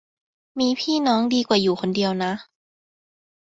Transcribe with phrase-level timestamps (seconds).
[0.59, 2.33] มีพี่น้องดีกว่าอยู่คนเดียวนะ